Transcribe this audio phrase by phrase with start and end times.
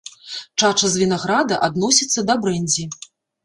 [0.61, 2.91] Чача з вінаграда адносіцца да брэндзі.